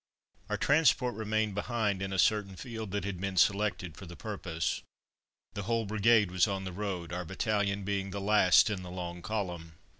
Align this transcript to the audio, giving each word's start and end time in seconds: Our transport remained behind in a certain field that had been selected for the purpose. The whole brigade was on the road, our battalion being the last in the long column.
Our 0.49 0.57
transport 0.57 1.13
remained 1.13 1.53
behind 1.53 2.01
in 2.01 2.11
a 2.11 2.17
certain 2.17 2.55
field 2.55 2.89
that 2.89 3.03
had 3.03 3.21
been 3.21 3.37
selected 3.37 3.95
for 3.95 4.07
the 4.07 4.15
purpose. 4.15 4.81
The 5.53 5.61
whole 5.69 5.85
brigade 5.85 6.31
was 6.31 6.47
on 6.47 6.63
the 6.63 6.73
road, 6.73 7.13
our 7.13 7.23
battalion 7.23 7.83
being 7.83 8.09
the 8.09 8.19
last 8.19 8.71
in 8.71 8.81
the 8.81 8.89
long 8.89 9.21
column. 9.21 9.73